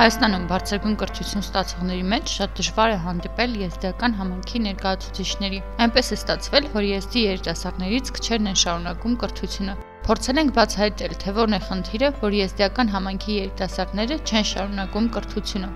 [0.00, 6.68] Հայաստանում բարձրագույն կրթություն ստացողների մեջ շատ դժվար է հանդիպել եզդիական համայնքի ներկայացուցիչների։ Այնպես է ստացվել,
[6.76, 9.76] որ եզդի երիտասարդներից քչերն են շարունակում կրթությունը։
[10.08, 15.72] Փորձել ենք բացահայտել, թե որն է խնդիրը, որ եզդիական համայնքի երիտասարդները չեն շարունակում կրթությունը։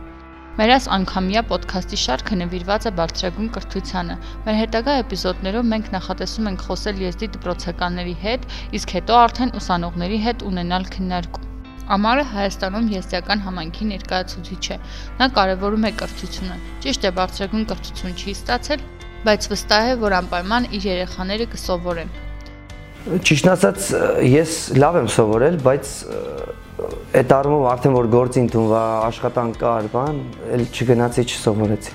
[0.56, 6.68] Մեր այս անգամյա ոդքասթի շարքը նվիրված է բարձրագույն կրթությանը։ Մեր հետագա էպիզոդներով մենք նախատեսում ենք
[6.70, 11.53] խոսել եզդի դպրոցականների հետ, իսկ հետո արդեն ուսանողների հետ ունենալ քննարկում։
[11.84, 14.76] Ամարը Հայաստանում եզդիական համայնքի ներկայացուցիչ է։
[15.18, 18.84] Նա կարևորում է կրթությունը։ Ճիշտ է, բարձրագույն կրթություն չի ստացել,
[19.28, 22.14] բայց վստահ է, որ անպայման իր երեխաները կսովորեն։
[23.04, 23.90] Ճիշտ ասած,
[24.32, 25.92] ես լավ եմ սովորել, բայց
[27.20, 28.82] այդ առումով արդեն որ գործ ընդունվա,
[29.12, 30.24] աշխատանք կար, բան,
[30.56, 31.92] էլ չգնացի չսովորեցի։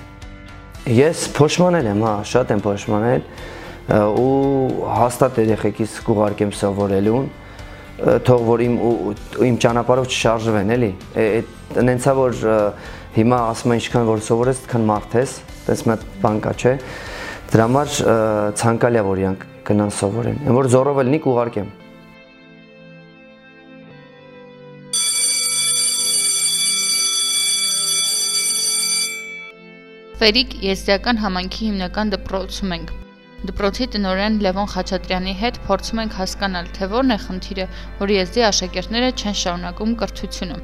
[1.00, 3.26] Ես փոշմանել եմ, հա, շատ եմ փոշմանել
[3.90, 7.30] ու հաստատ երեխեքիս կուղարկեմ սովորելուն
[8.00, 8.76] թող որ իմ
[9.50, 10.90] իմ ճանապարհով չշարժվեն, էլի։
[11.24, 12.40] Այդ նենցա որ
[13.18, 15.36] հիմա ասում են ինչքան որ սովորես, այդքան մարդ ես,
[15.68, 16.74] տես մի բան կա, չէ։
[17.50, 17.94] Դրա համար
[18.62, 21.70] ցանկալի է որ իրանք գնան սովորեն։ Այն որ զորով լինի կուղարկեմ։
[30.20, 32.98] Ֆերիկ Եզդիական համայնքի հիմնական դպրոցում ենք։
[33.40, 37.68] Դպրոցի տնօրեն Լևոն Խաչատրյանի հետ փորձում ենք հասկանալ, թե որն է խնդիրը,
[38.02, 40.58] որ եզդի աշակերտները չեն շարունակում կրթությունը։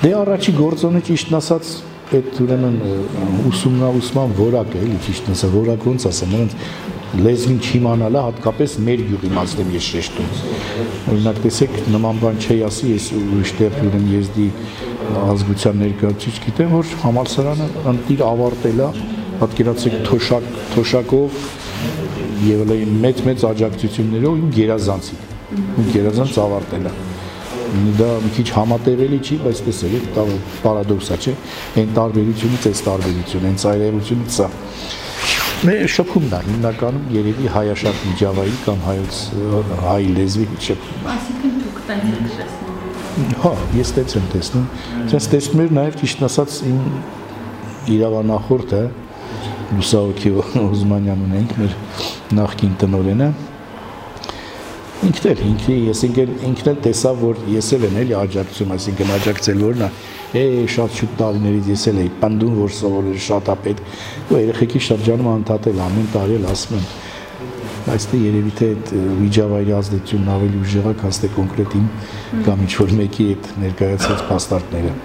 [0.00, 1.74] Դե առաջի գործոնը ճիշտն ասած
[2.16, 2.76] այդ ուրեմն
[3.50, 6.56] ուսումնաուսման որակը էլի ճիշտ ասա որակ ոնց ասեմ նրանց
[7.26, 10.30] լեզվին չիմանալը հատկապես մեր գյուղի մասնեմ ես շեշտում
[11.12, 14.48] օրինակ տեսեք նման բան չի ասի ես ուրիշ տեղ ուրեմն եզդի
[15.26, 18.90] ազգության ներկայացուցիչ գիտեմ որ համալսարանը ընտիր ավարտել է
[19.42, 21.40] պատկերացեք թոշակ թոշակով
[22.46, 25.16] եւ էլ մեծ-մեծ աջակցություններով իմ գերազանցի։
[25.56, 26.94] Իմ գերազանց ավարտել է։
[27.98, 30.24] Դա մի քիչ համատեղելի չի, բայց տեսեք, դա
[30.62, 31.34] պարադոքսա չէ։
[31.82, 34.48] Այն տարբերությունից էս տարբերություն, այն ծայրերությունից սա։
[35.66, 39.20] Մեր շփումն է հիմնականում երևի հայաշատ միջավայրի կամ հայոց
[39.86, 44.66] հայ լեզվի շփում։ Այսինքն դուք տենց եք տեսնում։ Հա, ես տենց եմ տեսնում։
[45.12, 46.80] Ձեզ տեսնում եմ նաև ճիշտ ասած իմ
[47.96, 48.82] իրավանախորդը
[49.74, 50.32] Լուսաոքի
[50.62, 51.76] Օզմանյան ունենք մեր
[52.38, 53.30] նախկին տնօրենը
[55.06, 59.10] ինքն էլ ինքը ես ինքն ինքն էլ տեսավ որ ես էլ եմ էլի աջակցում այսինքն
[59.16, 59.90] աջակցել որն է
[60.40, 60.44] է
[60.76, 65.28] շատ շուտ տարիներից ես էլ էի պնդում որ սովորել շատ է պետք ու երեխեքի շրջանում
[65.32, 66.86] անդադել ամեն տարի էլ ասում եմ
[67.86, 71.90] դե երևի թե այդ վիճավայրի ազդեցությունն ավելի ուժեղ է քան թե կոնկրետ իմ
[72.48, 74.96] կամ ինչ որ մեկի այդ ներկայացած փաստարկները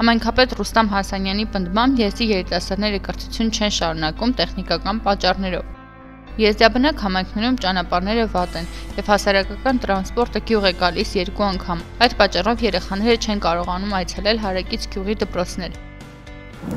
[0.00, 8.56] Համայնքապետ Ռուստամ Հասանյանի պնդմամբ եզդի երիտասարդները կրթություն չեն շարունակում տեխնիկական պատճառներով։ Եզդիաբնակ համայնքներում ճանապարհները վատ
[8.60, 14.42] են եւ հասարակական տրանսպորտը գյուղ է գալիս երկու անգամ։ Այդ պատճառով երեխաները չեն կարողանում այցելել
[14.46, 15.78] հարակից գյուղի դպրոցներ։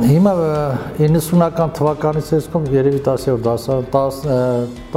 [0.04, 0.36] Հիմա
[1.00, 4.22] 90-ական թվականից այսքան երևի 10-րդ դասարան 10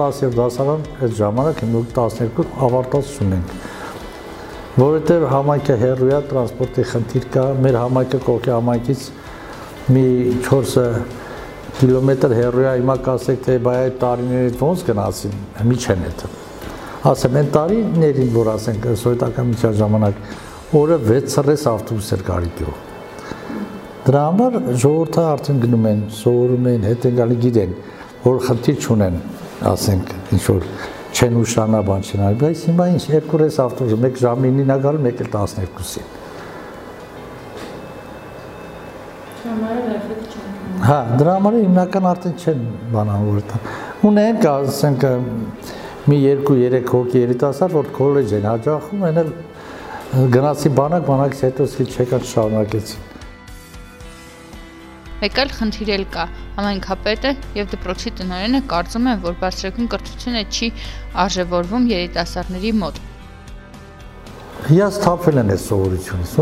[0.03, 1.64] 10-րդ դասարան այդ ժամանակ
[1.94, 3.56] 12 ավարտած ունենք
[4.76, 9.04] որովհետև համայնքը հերույա տրանսպորտի խնդիր կա, մեր համայնքը կողքի համայնքից
[9.97, 10.03] մի
[10.48, 10.82] 4
[11.76, 15.38] կիլոմետր հերույա հիմա կասեք թե բայ այդ տարիներից ոնց գնացին,
[15.70, 16.25] մի չեն այդ։
[17.09, 20.20] Ասեմ, այն տարիներին, որ ասենք սովետական միջան ժամանակ
[20.81, 20.98] օրը
[21.37, 22.82] 6 ավտոբուս էր գալի գյուղ։
[24.06, 27.72] Դրա համար ժողովուրդը արդեն գնում են, սովորում են, հետ են գալի գիտեն,
[28.26, 29.19] որ խնդիր չունեն,
[29.72, 30.70] ասենք, ինչ որ
[31.16, 34.77] չեն ուշանա բան չեն արի, բայց հիմա ինչ երկու ռես ավտոբուս, մեկ ժամի 9-ին ա
[34.84, 36.06] գալու, մեկ էլ 12-ին։
[40.87, 42.60] Հա, դրա համար հիմնական արդեն չեն
[42.93, 43.60] բանան որտա։
[44.10, 45.06] Ունեն կա, ասենք
[46.06, 49.31] մի 2-3 հոգի երիտասարդ, որ քոլեջ են հաջողում, այն էլ
[50.37, 53.16] գնացի բանակ, բանակից հետո սկի չեկան շարունակեցին։
[55.16, 56.25] Մեկ այլ խնդիր էլ կա։
[56.59, 60.66] Համայնքապետը եւ դպրոցի տնօրենը կարծում են, որ բարձրագույն կրթությունը չի
[61.22, 62.99] արժևորվում երիտասարդների մոտ։
[64.66, 66.35] Հիաց թափել են այդ սովորությունից։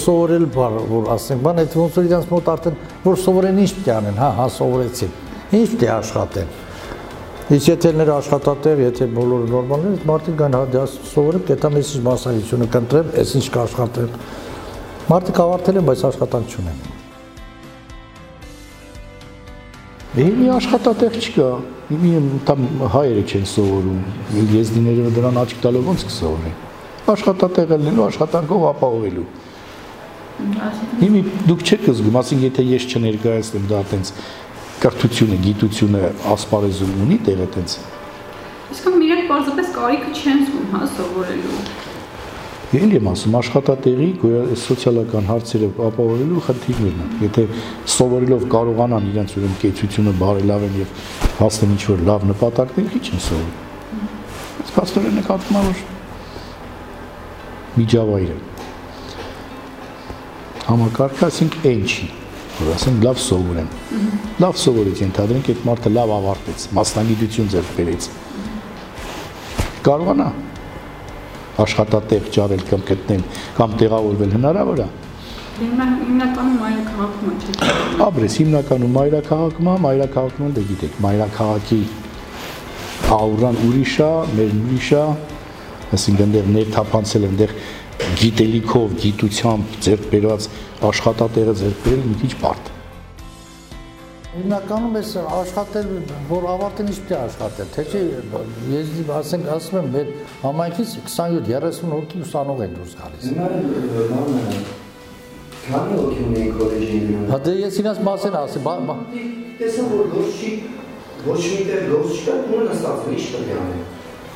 [0.00, 3.90] Սովորել բար, որ ասենք, բան այդ ոնց որ իրանց մոտ արդեն որ սովորեն ինչ պետք
[3.90, 5.14] է անեն, հա, հա սովորեցին։
[5.60, 6.54] Ինչ պետք է աշխատեն։
[7.50, 11.92] Իսկ եթե ներ աշխատատեղ, եթե բոլորը նորմալ են, մարդիկ կան հա դա սովորեմ, կետամ ես
[11.96, 14.16] ինչ մասնագիտությունը կընտրեմ, ես ինչ կաշխատեմ։
[15.10, 16.99] Մարդիկ ավարտել են, բայց աշխատանք չունեն։
[20.15, 21.47] Մի աշխատատեղ չկա։
[21.91, 22.11] Մի
[22.47, 22.61] там
[22.93, 23.97] հայերը չեն սովորում։
[24.55, 26.55] Եզդիները դրան աչք տալով ոնց կսովորեն։
[27.15, 29.25] Աշխատատեղ ելնելու, աշխատանքով ապահովելու։
[31.01, 34.11] Հիմի դուք չեք զգում, ասենք եթե ես չներկայացնեմ դա այտենց
[34.85, 36.01] կրթությունը, գիտությունը
[36.33, 37.75] ասպարեզում ունի տեղ այտենց։
[38.75, 41.59] Իսկ իրենք պարզապես կարիքը չեն զգում, հա, սովորելու։
[42.70, 44.04] Ելի եմ ասում, աշխատատեղի
[44.62, 47.42] սոցիալական հարցերը ապահովելու խնդիրներն են։ Եթե
[47.90, 50.92] սովորելով կարողանան իրենց ուրեմն կեցությունը բարելավեն եւ
[51.40, 53.56] հասնեն ինչ-որ լավ նպատակներ, քիչ են սովորում։
[54.60, 55.82] Այս փաստորեն նկատվում է, որ
[57.80, 58.36] միջավայրը
[60.70, 62.06] համակարգը, ասենք այն չի,
[62.60, 63.70] որ ասենք լավ սովորեն։
[64.44, 68.08] Լավ սովորեց, ենթադրենք այդ մարդը լավ ավարտեց, մասնագիտություն ձեռք բերեց։
[69.90, 70.28] Կարողանա
[71.64, 73.22] աշխատատեղ ճարել կամ գտնել
[73.58, 74.88] կամ տեղավորվել հնարավոր է։
[75.60, 81.80] Հիմնականում մայրաքաղաքում է, չէ՞։ Աբրես հիմնականում մայրաքաղաքում է, մայրաքաղաքում դե գիտեք, մայրաքաղաքի
[83.20, 85.04] աուրան ուրիշ է, մեր ուրիշ է,
[85.98, 87.54] այսինքն դեռ ներթափանցել դեռ
[88.20, 90.50] գիտելիքով, գիտությամբ ձեռք բերված
[90.90, 92.70] աշխատատեղը ձեռք բերել մի քիչ բարդ։
[94.30, 95.88] Հիմնականում էս աշխատել,
[96.28, 98.02] որ ավարտեն ինչ պետք է աշխատել, թե չէ
[98.70, 100.12] ես ասենք ասում եմ մեր
[100.44, 103.24] համայնքից 27-30 հոգի ուսանող են դուրս գալիս։
[105.66, 108.76] Քանի հոգի ունեի քոլեջի գնում։ Հա դե ես իրաց մասին ասի, բա
[109.60, 110.52] Տեսա որ ոչ չի
[111.26, 113.89] ոչ միտեղ լոց չկա, ու նստածել ինչ պետք է անել։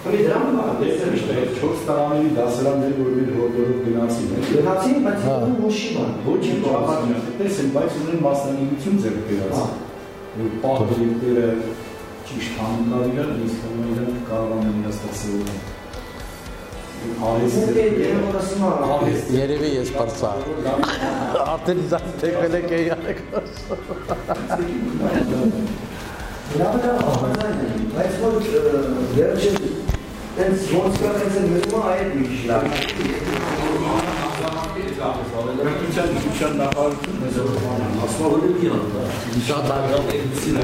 [0.05, 5.23] Մի դրամ Ես միշտ 4 տարիների դասարանների որ մեր հորդորով գնացին, գնացին, բայց
[5.63, 7.07] ոչ չի բան։ ոչ մի ճապար
[7.39, 9.57] տեսել, բայց ունեն մասնագիտություն ձեռք բերած։
[10.35, 11.47] Որ պահպանները
[12.29, 12.61] ճիշտ
[13.15, 13.63] իրար, իսկ
[13.95, 15.59] իրենք կարող են դասավորել։
[17.31, 17.55] Արես
[19.39, 20.31] երևի ես բարձա։
[21.55, 23.19] Արդեն իզան թեքվել եք էի արեք։
[26.61, 27.01] Լավ լավ,
[27.97, 28.35] բայց որ
[29.19, 29.53] երջե
[30.35, 32.65] Դենց ոնց կա դենց մտնում այդ մի քիչ լավ։
[35.61, 37.37] Կրթության ուսուցչական նախարարությունը մեզ
[38.09, 38.43] ասում է, որ
[39.51, 40.59] Շատ արգավ էքսին